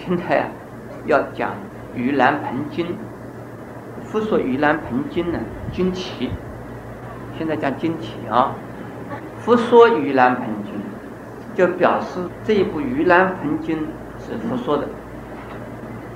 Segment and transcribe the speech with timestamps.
[0.00, 0.48] 现在啊
[1.06, 1.50] 要讲
[1.98, 2.86] 《盂兰盆经》。
[4.02, 5.38] 复说《盂兰盆经》呢，
[5.72, 6.30] 经题。
[7.38, 8.54] 现在讲经题啊。
[9.38, 10.74] 复说《盂兰盆经》，
[11.56, 13.76] 就表示这一部《盂兰盆经》
[14.18, 14.88] 是复说的。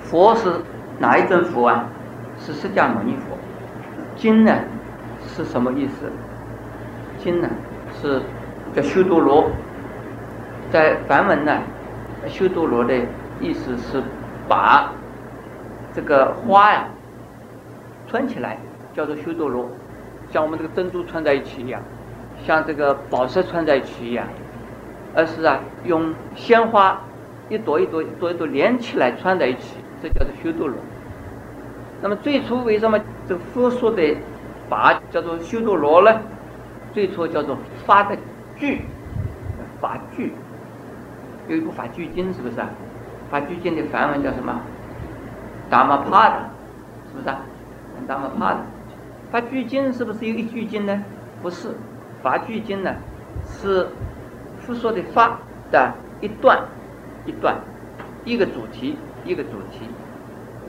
[0.01, 0.51] 佛是
[0.98, 1.87] 哪一尊佛啊？
[2.39, 3.37] 是释迦牟尼佛。
[4.16, 4.53] 经呢
[5.27, 6.11] 是什么意思？
[7.19, 7.48] 经呢
[8.01, 8.20] 是
[8.75, 9.51] 叫修多罗，
[10.70, 11.59] 在梵文呢，
[12.27, 12.94] 修多罗的
[13.45, 14.03] 意思是
[14.48, 14.91] 把
[15.92, 16.89] 这个花呀
[18.09, 18.56] 穿起来，
[18.95, 19.69] 叫做修多罗，
[20.31, 21.83] 像我们这个珍珠穿在一起一样，
[22.42, 24.27] 像这个宝石穿在一起一样，
[25.15, 26.98] 而是啊用鲜花
[27.50, 30.78] 一朵一朵一朵一朵连起来穿在一起，这叫做修多罗。
[32.00, 34.17] 那么最初为什么这佛说的
[34.70, 36.19] 法叫做修多罗呢？
[36.95, 38.17] 最初叫做发的
[38.56, 38.83] 具，
[39.81, 40.33] 法具，
[41.48, 42.69] 有一部法句经，是不是啊？
[43.30, 44.61] 法句经的梵文叫什么？
[45.70, 46.36] 达摩帕的，
[47.11, 47.41] 是不是啊？
[48.06, 48.61] 达摩帕的，
[49.31, 51.03] 法句经是不是有一句经呢？
[51.42, 51.75] 不是，
[52.22, 52.94] 法句经呢
[53.47, 53.89] 是
[54.61, 55.39] 佛说的法
[55.70, 56.62] 的一段
[57.27, 57.56] 一段，
[58.25, 59.88] 一个主题一个主题，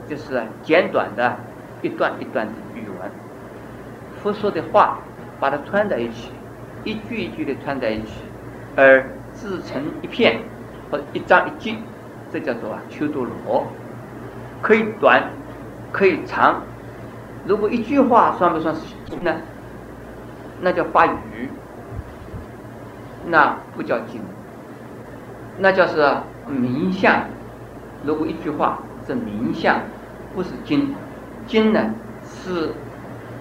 [0.08, 1.36] 就是简短的
[1.82, 3.10] 一段一段的语文。
[4.22, 4.98] 佛说的话。
[5.38, 6.30] 把它串在一起，
[6.82, 8.22] 一句一句的串在一起，
[8.74, 9.04] 而
[9.34, 10.40] 自成一片
[10.90, 11.76] 或一章一句，
[12.32, 13.66] 这叫做啊修多罗，
[14.62, 15.22] 可以短，
[15.92, 16.62] 可以长。
[17.46, 19.34] 如果一句话算不算是经呢？
[20.60, 21.48] 那叫发语，
[23.26, 24.20] 那不叫经，
[25.58, 26.04] 那叫是
[26.46, 27.22] 名相。
[28.04, 29.80] 如果一句话是名相，
[30.34, 30.94] 不是经，
[31.46, 31.94] 经呢
[32.24, 32.72] 是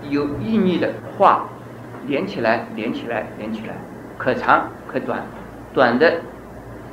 [0.09, 1.47] 有意义的话。
[2.07, 3.73] 连起来，连起来，连起来，
[4.15, 5.23] 可长可短，
[5.73, 6.21] 短的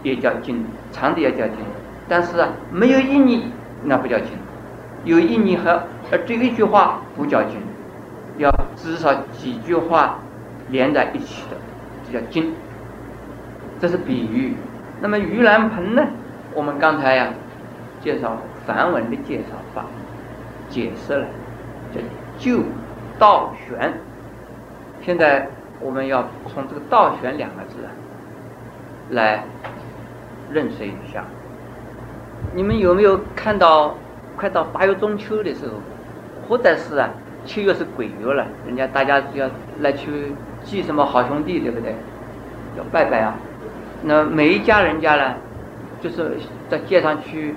[0.02, 1.58] 也叫经，长的也叫经。
[2.08, 3.44] 但是啊，没有意义，
[3.84, 4.28] 那不叫经；
[5.04, 7.60] 有意义和而这一句话不叫经，
[8.38, 10.18] 要至少几句话
[10.68, 11.56] 连在一起的，
[12.06, 12.52] 这叫经。
[13.80, 14.54] 这是比喻。
[15.00, 16.06] 那么盂兰盆呢？
[16.54, 17.28] 我们刚才呀
[18.00, 18.36] 介绍
[18.66, 19.84] 梵文的介绍法，
[20.68, 21.26] 解释了，
[21.92, 22.00] 叫
[22.38, 22.62] 就
[23.18, 23.92] 道玄。
[25.00, 25.48] 现在
[25.80, 27.76] 我们要从这个“道悬”两个字
[29.10, 29.42] 来
[30.50, 31.24] 认识一下。
[32.54, 33.96] 你们有没有看到，
[34.36, 35.74] 快到八月中秋的时候，
[36.48, 37.10] 或者是啊
[37.44, 39.48] 七月是鬼月了，人家大家就要
[39.80, 41.94] 来去祭什么好兄弟，对不对？
[42.76, 43.34] 要拜拜啊。
[44.02, 45.34] 那每一家人家呢，
[46.00, 46.32] 就是
[46.68, 47.54] 在街上去，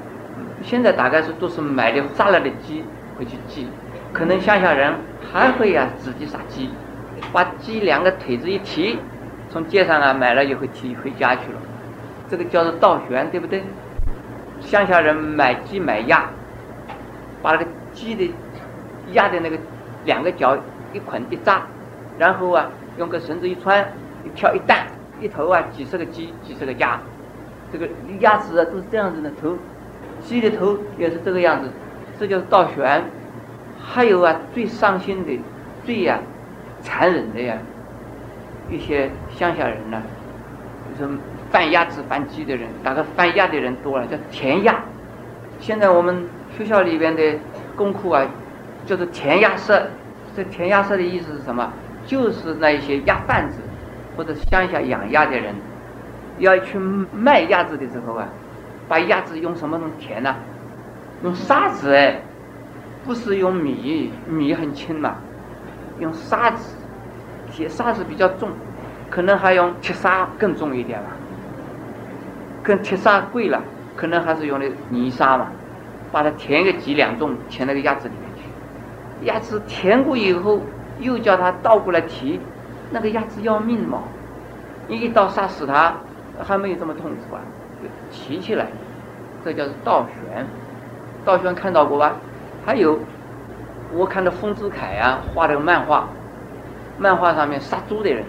[0.62, 2.84] 现在大概是都是买的杀了的鸡
[3.18, 3.68] 回去祭，
[4.14, 4.94] 可能乡下人
[5.32, 6.70] 还会呀自己杀鸡。
[7.34, 9.00] 把鸡两个腿子一提，
[9.50, 11.60] 从街上啊买了以后提回家去了，
[12.30, 13.64] 这个叫做倒悬，对不对？
[14.66, 16.30] 乡下人买鸡买鸭，
[17.42, 18.34] 把那个鸡的
[19.14, 19.58] 鸭的那个
[20.04, 20.58] 两个脚
[20.92, 21.62] 一捆一扎，
[22.18, 23.86] 然后啊用个绳子一穿，
[24.24, 24.88] 一挑一担，
[25.22, 27.00] 一头啊几十个鸡几十个鸭，
[27.72, 27.88] 这个
[28.20, 29.56] 鸭子啊都是这样子的头，
[30.22, 31.70] 鸡的头也是这个样子，
[32.20, 33.04] 这叫倒悬。
[33.80, 35.40] 还有啊最伤心的，
[35.86, 36.20] 最呀。
[36.82, 37.58] 残忍的呀，
[38.70, 40.04] 一些乡下人呢，
[41.00, 41.12] 就是
[41.56, 44.76] 贩鸭子、贩鸡的人，大概贩鸭的人多了，叫填鸭。
[45.62, 46.28] 现在我们
[46.58, 47.40] 学校里边的
[47.78, 48.28] 功课啊，
[48.86, 49.88] 叫做填鸭社。
[50.36, 51.72] 这填鸭社的意思是什么？
[52.06, 53.62] 就是那一些鸭贩子
[54.18, 55.56] 或者乡下养鸭的人，
[56.40, 58.28] 要去卖鸭子的时候啊，
[58.90, 60.36] 把鸭子用什么东西填呢？
[61.24, 62.20] 用沙子哎，
[63.06, 65.16] 不是用米，米很轻嘛。
[66.02, 66.76] 用沙子，
[67.50, 68.50] 铁砂子比较重，
[69.10, 71.12] 可能还用铁砂更重一点吧。
[72.66, 73.62] 跟铁砂贵了，
[73.96, 75.48] 可能还是用的泥沙嘛。
[76.12, 79.28] 把它填个几两重，填那个鸭子里面去。
[79.28, 80.62] 鸭子填过以后，
[81.00, 82.40] 又叫它倒过来提，
[82.90, 84.00] 那个鸭子要命嘛。
[84.88, 85.94] 你一刀杀死它，
[86.42, 87.42] 还没有这么痛苦啊，
[87.84, 88.68] 就提起来，
[89.44, 90.46] 这叫倒悬。
[91.24, 92.16] 倒悬看到过吧？
[92.66, 92.98] 还有。
[93.94, 96.08] 我看到丰子恺啊画的漫画，
[96.98, 98.24] 漫画上面杀猪的人，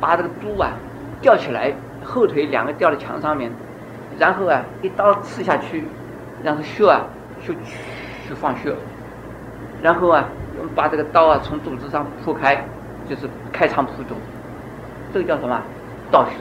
[0.00, 0.72] 把这个猪啊
[1.20, 1.72] 吊起来，
[2.04, 3.50] 后腿两个吊在墙上面，
[4.22, 5.82] 然后啊一刀刺下去，
[6.44, 7.00] 然后血啊
[7.44, 8.72] 就去放血，
[9.82, 10.28] 然后啊
[10.76, 12.64] 把这个刀啊从肚子上剖开，
[13.08, 14.14] 就是开肠破肚，
[15.12, 15.60] 这个叫什么？
[16.12, 16.36] 倒血。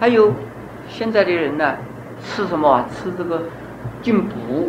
[0.00, 0.32] 还有
[0.88, 1.76] 现在的人呢，
[2.20, 2.84] 吃什么？
[2.90, 3.44] 吃这个
[4.02, 4.68] 进补。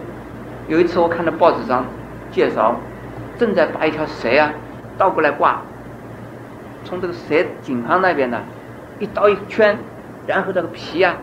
[0.67, 1.83] 有一次我看到报纸上
[2.29, 2.75] 介绍。
[3.39, 4.51] 正在把一条蛇啊
[4.99, 5.61] 倒过来挂，
[6.83, 8.37] 从这个蛇颈旁那边呢，
[8.99, 9.77] 一刀一圈，
[10.27, 11.15] 然后这个皮啊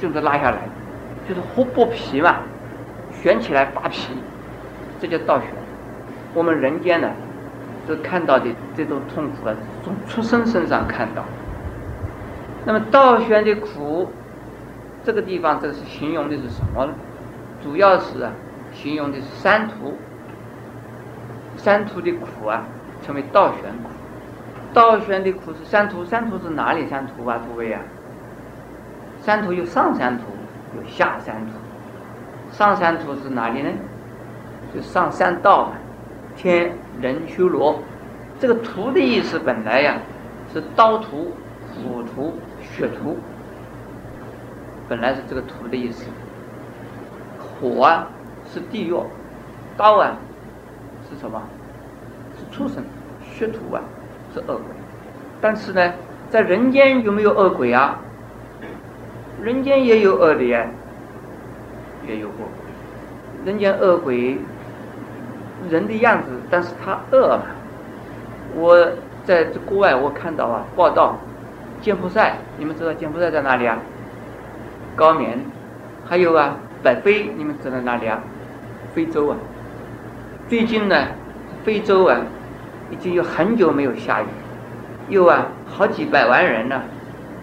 [0.00, 0.58] 就是拉下来，
[1.28, 2.36] 就是剥剥皮嘛，
[3.12, 4.12] 旋起来扒皮，
[5.00, 5.48] 这叫倒悬。
[6.34, 7.10] 我们人间呢，
[7.86, 8.46] 是看到的
[8.76, 11.24] 这种痛苦啊，从出生身上看到。
[12.64, 14.10] 那么倒悬的苦，
[15.04, 16.92] 这个地方这是形容的是什么呢？
[17.62, 18.30] 主要是啊，
[18.72, 19.96] 形容的是山途。
[21.56, 22.62] 山途的苦啊，
[23.04, 23.90] 称为倒悬苦。
[24.72, 27.40] 倒悬的苦是山途，山途是哪里山途啊？
[27.48, 27.80] 诸位啊，
[29.28, 30.24] 山途有上山途，
[30.74, 31.52] 有下山途。
[32.50, 33.68] 上山途是哪里呢？
[34.74, 35.72] 就上山道啊，
[36.34, 37.78] 天人修罗。
[38.40, 39.98] 这个途的意思本来呀，
[40.50, 41.30] 是刀途、
[41.74, 42.32] 斧途、
[42.62, 43.18] 血途，
[44.88, 46.06] 本来是这个途的意思。
[47.38, 48.08] 火啊
[48.50, 48.94] 是地狱，
[49.76, 50.16] 刀啊
[51.06, 51.38] 是什么？
[52.38, 52.82] 是畜生，
[53.30, 53.82] 血途啊
[54.32, 54.64] 是恶鬼。
[55.38, 55.92] 但是呢，
[56.30, 58.00] 在人间有没有恶鬼啊？
[59.42, 60.66] 人间也有恶的呀，
[62.06, 62.46] 也有过。
[63.44, 64.36] 人间恶鬼，
[65.70, 67.42] 人的样子，但是他恶嘛。
[68.54, 68.90] 我
[69.24, 71.16] 在国外我看到啊，报道，
[71.80, 73.78] 柬埔寨，你们知道柬埔寨在哪里啊？
[74.96, 75.38] 高棉，
[76.04, 76.56] 还有啊。
[76.82, 78.20] 北非，你们知道哪里啊？
[78.94, 79.36] 非洲啊。
[80.48, 81.08] 最近呢，
[81.64, 82.20] 非洲啊，
[82.90, 84.26] 已经有很久没有下雨，
[85.08, 86.80] 又啊，好几百万人呢，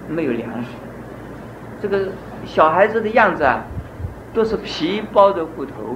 [0.10, 0.70] 没有粮食。
[1.88, 2.08] 这个
[2.46, 3.62] 小孩子的样子啊，
[4.34, 5.96] 都是皮包着骨头，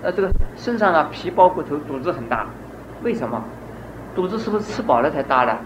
[0.00, 2.46] 呃，这个身上啊皮包骨头，肚子很大。
[3.02, 3.42] 为什么？
[4.14, 5.56] 肚子是不是吃饱了才大的？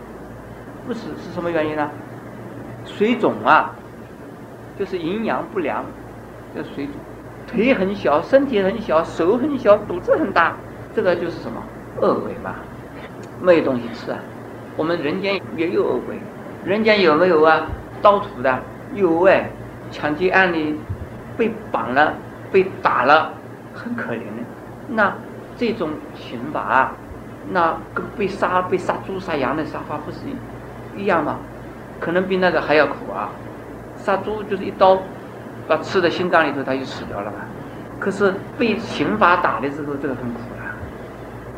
[0.86, 1.90] 不是，是什么原因呢？
[2.86, 3.74] 水肿啊，
[4.78, 5.84] 就是营养不良。
[6.54, 6.94] 这水肿，
[7.46, 10.56] 腿很小，身体很小，手很小，肚子很大，
[10.96, 11.62] 这个就是什么
[12.00, 12.54] 恶鬼嘛？
[13.42, 14.18] 没有东西吃啊。
[14.78, 16.18] 我们人间也有恶鬼，
[16.64, 17.66] 人间有没有啊？
[18.02, 18.58] 盗土的
[18.94, 19.50] 有哎，
[19.90, 20.78] 抢劫案里
[21.36, 22.14] 被绑了、
[22.50, 23.32] 被打了，
[23.74, 24.42] 很可怜的。
[24.88, 25.12] 那
[25.56, 26.92] 这种刑罚啊，
[27.50, 30.18] 那跟被杀、被杀猪、杀羊的杀法不是
[30.96, 31.38] 一样吗？
[31.98, 33.30] 可能比那个还要苦啊。
[33.96, 34.98] 杀猪就是一刀。
[35.68, 37.38] 把刺的心脏里头，他就死掉了嘛。
[38.00, 40.74] 可是被刑罚打的时候，这个很苦啊。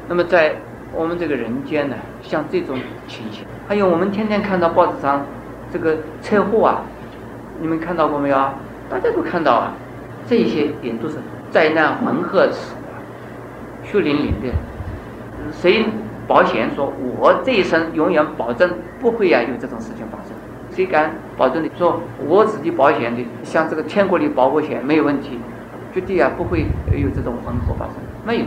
[0.06, 0.54] 那么在
[0.92, 2.76] 我们这个人间呢，像这种
[3.08, 5.24] 情形，还有我们天天看到报纸上
[5.72, 6.82] 这个车祸啊，
[7.62, 8.54] 你们看到过没有啊？
[8.90, 9.72] 大家都看到啊，
[10.26, 11.14] 这些点都是
[11.52, 14.52] 灾难混合死的，血淋淋的。
[15.52, 15.84] 谁
[16.26, 18.68] 保险说我这一生永远保证
[19.00, 20.32] 不会呀有这种事情发生？
[20.72, 21.70] 谁敢保证的？
[21.78, 25.38] 说我自己保险的，像这个天国里保过险没有问题，
[25.94, 27.94] 绝对啊不会有这种混合发生，
[28.26, 28.44] 没有。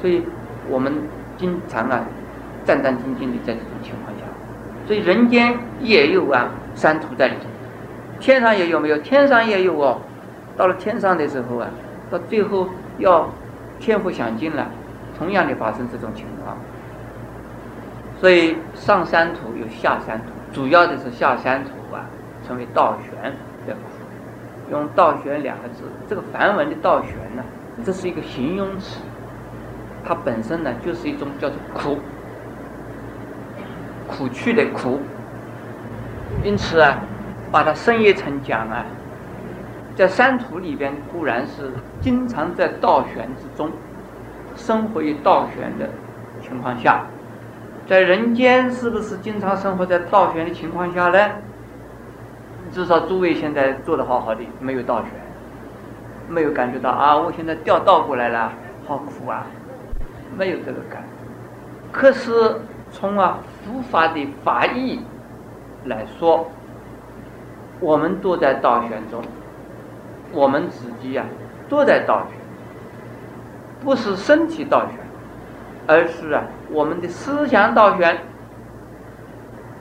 [0.00, 0.22] 所以
[0.68, 0.92] 我们
[1.36, 2.00] 经常啊
[2.64, 4.24] 战战兢兢的在这种情况下，
[4.86, 7.48] 所以人间也有啊山途在里头，
[8.24, 8.96] 天上也有没有？
[8.96, 9.98] 天上也有哦。
[10.56, 11.68] 到了天上的时候啊，
[12.10, 12.66] 到最后
[12.96, 13.28] 要
[13.78, 14.66] 天福享尽了，
[15.18, 16.56] 同样的发生这种情况。
[18.18, 20.32] 所以上山途有下山途。
[20.54, 22.06] 主要的是下山途啊，
[22.48, 23.30] 称为倒悬
[23.66, 23.80] 对吧。
[24.70, 27.44] 用倒悬两个字，这个梵文的倒悬呢，
[27.84, 29.00] 这是一个形容词，
[30.02, 31.98] 它本身呢就是一种叫做苦，
[34.08, 34.98] 苦去的苦。
[36.42, 36.98] 因此啊，
[37.54, 38.84] 把它深一层讲啊，
[39.94, 41.70] 在山途里边固然是
[42.00, 43.70] 经常在倒悬之中，
[44.56, 45.88] 生活于倒悬的
[46.42, 47.06] 情况下。
[47.86, 51.30] 在人间是不是经常生活在倒悬的情况下呢？
[52.72, 55.10] 至少诸位现在做的好好的，没有倒悬，
[56.28, 58.50] 没有感觉到啊，我现在掉倒过来了，
[58.84, 59.46] 好苦啊，
[60.36, 61.04] 没有这个感。
[61.92, 62.32] 可是
[62.90, 64.98] 从啊佛法的法义
[65.84, 66.50] 来说，
[67.80, 69.22] 我们都在倒悬中，
[70.32, 71.26] 我们自己啊
[71.68, 72.36] 都在倒悬，
[73.84, 75.04] 不是身体倒悬。
[75.86, 78.16] 而是啊，我们的思想倒悬。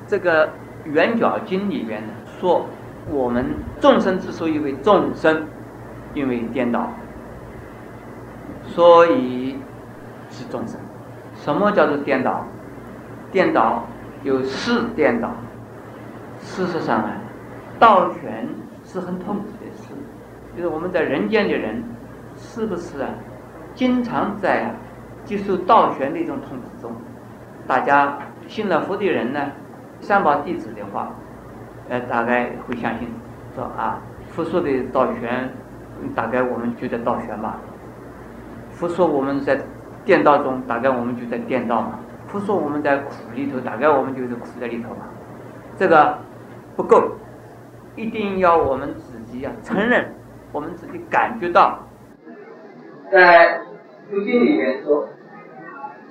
[0.06, 0.48] 这个
[0.84, 2.66] 《圆角经》里边呢说，
[3.10, 5.48] 我们众生之所以为众生，
[6.14, 6.92] 因为颠倒，
[8.68, 9.58] 所以
[10.30, 10.78] 是众生。
[11.36, 12.46] 什么叫做颠倒？
[13.32, 13.86] 颠倒
[14.24, 15.32] 有四颠倒。
[16.42, 17.14] 事实上啊，
[17.80, 18.48] 道悬
[18.84, 19.94] 是很痛苦的事。
[20.56, 21.84] 就是我们在人间的人，
[22.36, 23.10] 是不是啊，
[23.74, 24.74] 经常在。
[25.26, 26.92] 接受道悬的一种痛苦中，
[27.66, 29.40] 大家信了佛的人呢，
[30.02, 31.16] 三宝弟子的话，
[31.88, 33.08] 呃，大概会相信，
[33.56, 35.50] 说啊，佛说的道悬，
[36.14, 37.56] 大概我们就在道悬嘛。
[38.72, 39.58] 佛说我们在
[40.04, 41.98] 颠倒中，大概我们就在颠倒嘛。
[42.28, 45.06] 佛说我们在苦里头，大概我们就是苦在里头嘛。
[45.78, 46.18] 这个
[46.76, 47.02] 不够，
[47.96, 50.14] 一定要我们自己要承认，
[50.52, 51.78] 我们自己感觉到，
[53.12, 53.60] 在
[54.12, 55.08] 《易经》里面说，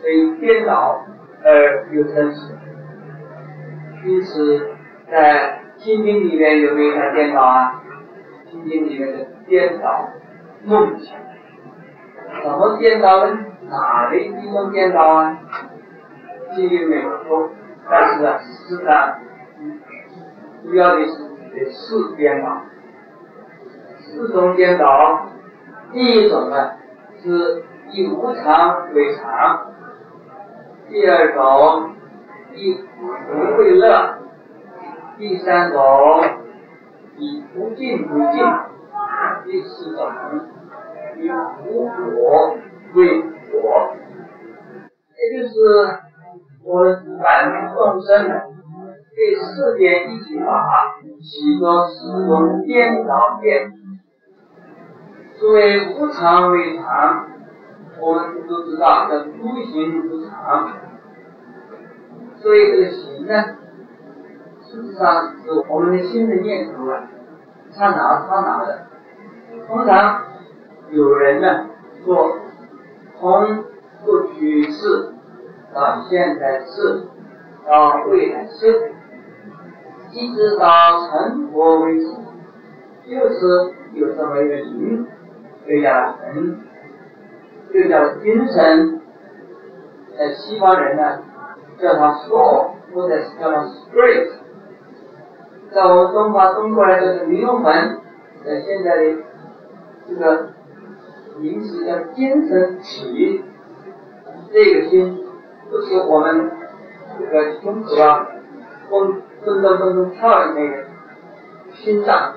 [0.05, 1.05] 为颠倒
[1.45, 2.55] 而有真实，
[4.05, 4.71] 因此
[5.11, 7.83] 在《心经》里面有没有讲颠倒啊？
[8.51, 10.09] 《心经》里面的颠倒
[10.65, 11.19] 梦想，
[12.45, 13.39] 怎么颠倒呢？
[13.69, 15.37] 哪里地方颠倒啊？
[16.55, 17.51] 《心经》里面说，
[17.91, 19.19] 但是啊，事实上
[20.63, 21.22] 主要的是。
[21.55, 22.63] 这四颠倒，
[23.99, 25.27] 四种颠倒，
[25.93, 26.73] 第一种呢
[27.23, 29.73] 是以无常为常，
[30.89, 31.95] 第二种
[32.55, 32.81] 以苦
[33.59, 34.19] 为乐，
[35.19, 36.25] 第三种
[37.19, 38.43] 以不净为净，
[39.45, 40.11] 第四种
[41.19, 41.31] 以
[41.69, 42.57] 无我
[42.95, 43.95] 为我，
[45.19, 45.55] 也就是
[46.65, 46.95] 我们
[47.75, 48.62] 众生。
[49.15, 53.71] 这四点一起法起着四种颠倒变。
[55.39, 57.27] 作为无常为常，
[58.01, 59.31] 我们都知道叫诸
[59.65, 60.73] 行无常。
[62.37, 63.35] 所以这个行呢，
[64.63, 67.07] 事实上是我们的心的念头啊，
[67.71, 68.87] 刹那刹那的。
[69.67, 70.23] 通常
[70.91, 71.67] 有人呢
[72.03, 72.39] 说，
[73.21, 73.65] 从
[74.07, 75.13] 过去式
[75.75, 77.03] 到现在式
[77.69, 78.95] 到未来式。
[80.13, 80.67] 一直到
[81.09, 82.05] 成佛为止，
[83.09, 85.07] 就是有这么一个灵，
[85.67, 86.61] 就叫神，
[87.73, 89.01] 就叫精神。
[90.17, 91.19] 在西方人呢，
[91.79, 94.33] 叫它 soul，或者是叫它 spirit。
[95.73, 97.65] 在我们中华中国人就是灵魂，
[98.45, 99.17] 在现在的
[100.07, 100.51] 这个
[101.39, 103.43] 名词叫精神体。
[104.53, 105.25] 这个心
[105.71, 106.51] 就是我们
[107.19, 108.29] 这个胸口啊，
[108.91, 109.23] 风。
[109.45, 110.85] 咚咚咚咚跳的那个
[111.75, 112.35] 心脏，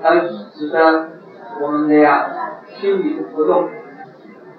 [0.00, 0.14] 它
[0.54, 1.08] 指的
[1.60, 2.30] 我们的呀
[2.80, 3.68] 心理的活动，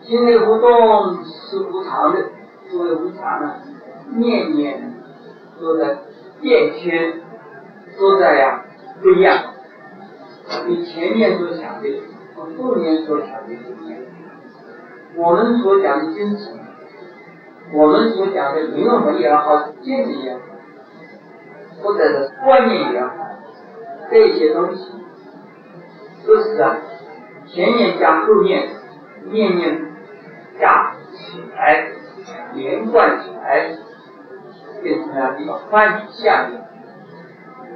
[0.01, 2.21] 心理活动是无常的，
[2.69, 3.55] 作为无常呢，
[4.15, 4.93] 念念
[5.59, 5.99] 都在
[6.41, 7.21] 变迁，
[7.97, 8.65] 都在呀
[9.01, 9.37] 不一样。
[10.67, 12.01] 你前面所想的
[12.35, 13.99] 和后面所想的不一样。
[15.15, 16.59] 我们所讲的精神，
[17.73, 20.39] 我们所讲的灵魂也好，见识也好。
[21.83, 23.13] 或者是观念也好，
[24.09, 24.89] 这些东西
[26.25, 26.77] 都是啊，
[27.45, 28.69] 前面加后面，
[29.25, 29.81] 念念
[30.57, 31.89] 加起来，
[32.53, 33.75] 连贯起来，
[34.81, 36.61] 变成了一个欢喜下面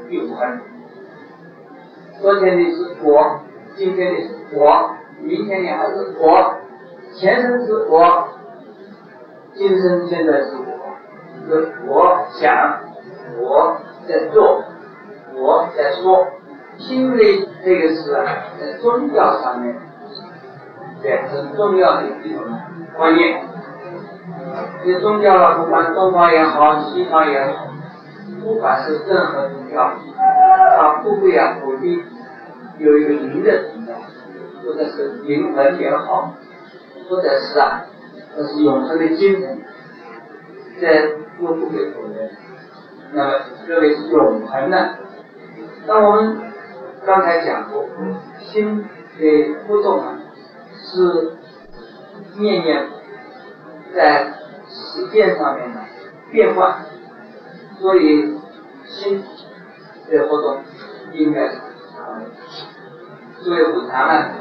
[0.09, 0.57] 有关。
[2.21, 3.41] 昨天的是我，
[3.75, 6.55] 今天的是我，明天的还是我，
[7.13, 8.29] 前生是我，
[9.53, 10.95] 今生现在是我，
[11.45, 12.79] 是我想
[13.41, 13.75] 我。
[14.07, 14.63] 在做，
[15.35, 16.27] 我在说，
[16.77, 18.11] 心为这个是
[18.59, 19.75] 在宗教上面，
[21.03, 22.43] 也很重要的一种
[22.95, 23.43] 观念。
[24.83, 27.67] 这宗教啊，不管东方也好，西方也好，
[28.43, 29.91] 不管是任何宗教，
[30.77, 32.03] 它不会啊否定
[32.77, 33.93] 有一个灵的存在，
[34.63, 36.33] 或者是灵魂也好，
[37.09, 37.83] 或者是啊，
[38.35, 39.59] 这是永恒的精神，
[40.79, 42.29] 这都不会否认。
[43.13, 44.97] 那么，这为是永恒的。
[45.85, 46.37] 那我们
[47.05, 47.85] 刚才讲过，
[48.39, 48.85] 心
[49.17, 50.19] 的波动啊，
[50.75, 51.37] 是
[52.37, 52.87] 念念
[53.95, 54.33] 在
[54.67, 55.79] 实践上面的
[56.31, 56.79] 变化，
[57.79, 58.37] 所以
[58.85, 59.23] 心
[60.09, 60.61] 的活动
[61.13, 61.57] 应该是
[61.95, 62.25] 常的。
[63.39, 64.31] 所以无常呢，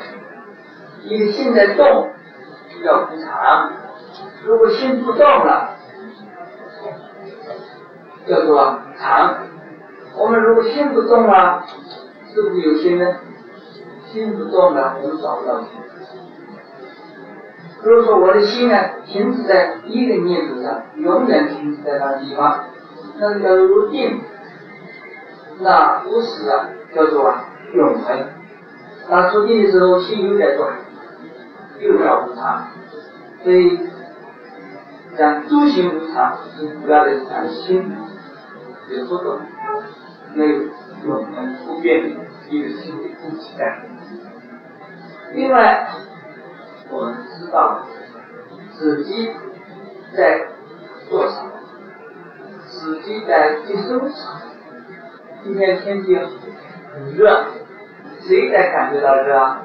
[1.04, 2.11] 一个心在动，
[2.82, 3.70] 要补偿；
[4.44, 5.75] 如果心不动了，
[8.28, 9.35] 叫做常。
[10.18, 11.62] 我们如果心不动了，
[12.33, 13.16] 是不是有心呢？
[14.06, 15.68] 心不动了，我们找不到心。
[17.83, 22.64] 如果说我的心呢，停止在一个念头上，永远停止在那个地方，
[23.18, 24.21] 那个叫做定。
[25.61, 27.35] 那不是啊，叫做
[27.75, 28.18] 永恒。
[29.09, 30.66] 那出定的时候，心又在动，
[31.78, 32.68] 又叫无常。
[33.45, 33.78] 所以
[35.16, 37.92] 讲诸行无常，是主要的是讲心。
[38.88, 39.40] 有多种，
[40.35, 40.45] 那
[41.05, 42.09] 永恒不变的
[42.49, 43.83] 一个心理空气在。
[45.33, 45.88] 另外，
[46.90, 47.83] 我们知道
[48.78, 49.31] 自己
[50.16, 50.47] 在
[51.09, 51.50] 做什么，
[52.69, 54.43] 自己在接收什么。
[55.43, 57.45] 今天天气很热，
[58.21, 59.57] 谁在感觉到热？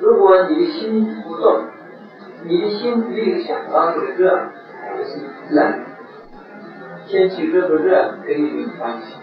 [0.00, 1.66] 如果你的心不动，
[2.42, 4.48] 你的心没有想到这个热，
[4.98, 5.83] 就是冷。
[7.14, 9.14] 天气热不热跟你没关系。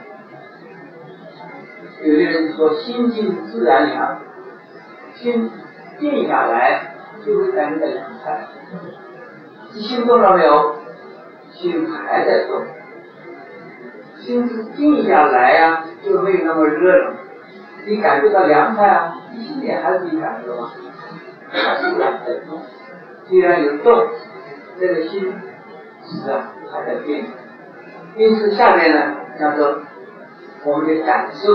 [2.02, 4.18] 有的人说心静自然凉，
[5.14, 5.52] 心
[6.00, 6.94] 静下来
[7.26, 8.46] 就会感觉到凉快。
[9.74, 10.74] 你心动了没有？
[11.50, 12.62] 心还在动。
[14.22, 17.14] 心是静下来呀，就没有那么热了。
[17.86, 19.18] 你感觉到凉快啊？
[19.34, 20.72] 一心点还是你感觉吗？
[21.50, 22.62] 还是在动。
[23.28, 24.08] 既然有动，
[24.80, 25.34] 这个心
[26.06, 27.26] 是啊还在变。
[28.16, 29.80] 因此下面呢，叫做
[30.66, 31.54] 我们的感受。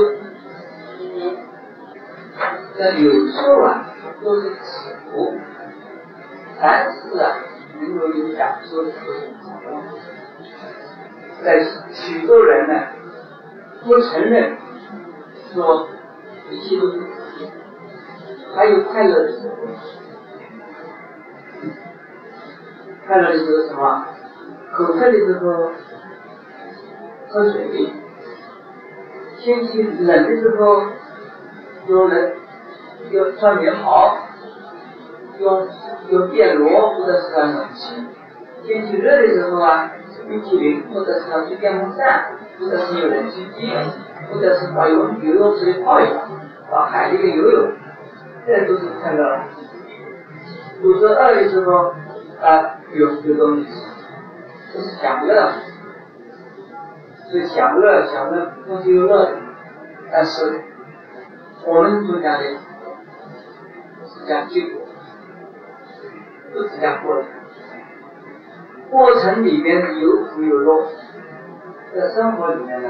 [2.76, 3.86] 这有时候啊，
[4.22, 4.50] 都是
[5.10, 5.34] 苦，
[6.60, 7.36] 但是啊，
[7.80, 8.96] 能够有感受的时
[9.66, 9.82] 候，
[11.44, 12.74] 在许多人呢，
[13.84, 14.56] 不承认
[15.52, 15.88] 说
[16.50, 16.98] 一切都是，
[18.54, 19.54] 还有快乐的时候。
[23.06, 24.04] 快乐的时候什么？
[24.72, 25.70] 口渴的时候
[27.36, 27.92] 喝水，
[29.40, 30.84] 天气冷的时候
[31.86, 32.32] 有人。
[33.10, 34.16] 要穿棉袍，
[35.38, 35.68] 用
[36.08, 38.04] 用电炉或者是暖气。
[38.64, 39.92] 天气热的时候啊，
[40.26, 43.70] 冰淇淋或者是吹电风扇，或者是有冷气机，
[44.32, 46.26] 或者是把游游泳池里泡一泡，
[46.72, 47.70] 到海里面游泳，
[48.44, 49.40] 这都是快乐。
[50.82, 51.92] 肚子饿的时候
[52.40, 53.70] 啊，有有东西吃，
[54.72, 55.52] 这是享乐，
[57.30, 59.28] 是享乐享乐东西又乐，
[60.10, 60.60] 但是
[61.66, 62.44] 我们所讲的。
[64.26, 64.80] 讲结果，
[66.52, 67.30] 不是讲过程。
[68.90, 70.84] 过程里面有苦有乐，
[71.94, 72.88] 在生活里面呢，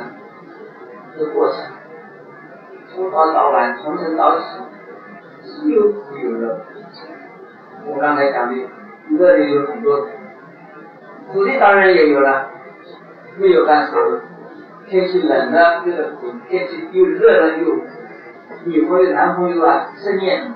[1.15, 1.59] 是过程。
[2.89, 4.45] 从早到晚，从晨到起，
[5.43, 6.59] 是有苦有乐。
[7.85, 8.55] 我刚才讲的，
[9.11, 10.07] 乐的有很多，
[11.31, 12.49] 苦的当然也有了。
[13.39, 14.21] 没有干什么，
[14.87, 17.75] 天气冷了觉得苦，天气又热了又。
[18.65, 20.53] 女朋友男朋友啊，生厌。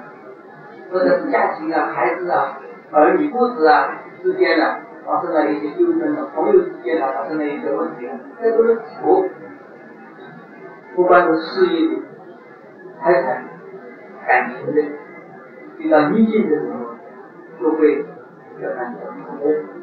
[0.92, 2.58] 或者是家庭啊、孩子啊、
[2.90, 8.08] 儿女父子啊之间呢，发生了一些纠纷的，朋友之间呢发生了一些问题，
[8.42, 9.24] 这都是苦。
[10.96, 12.02] 不管是事业的、
[13.00, 13.44] 财产、
[14.26, 14.82] 感情的，
[15.78, 16.96] 遇到逆境的时候，
[17.62, 18.04] 都会
[18.60, 18.98] 要感到
[19.38, 19.79] 苦。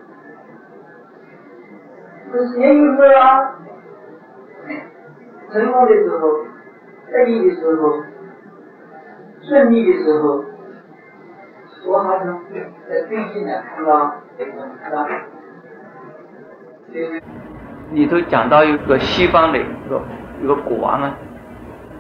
[2.32, 3.56] 这是也有乐啊，
[5.52, 6.28] 成功的时候、
[7.12, 8.04] 得意的时候、
[9.44, 10.44] 顺利的时候。
[11.86, 12.44] 我好像
[12.90, 14.14] 在最近呢看到，
[14.84, 15.08] 看到，
[17.92, 20.02] 里头讲到一个西方的一个
[20.44, 21.16] 一个国王啊，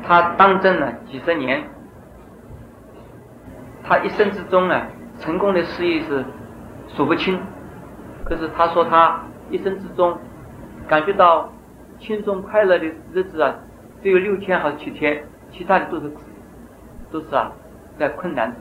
[0.05, 1.63] 他当政了几十年，
[3.81, 4.81] 他一生之中呢
[5.19, 6.25] 成功的事业是
[6.89, 7.39] 数不清，
[8.25, 10.17] 可是他说他一生之中
[10.87, 11.51] 感觉到
[11.99, 13.55] 轻松快乐的日子啊，
[14.03, 16.11] 只有六天和七天，其他的都是
[17.11, 17.51] 都是啊
[17.97, 18.55] 在困难。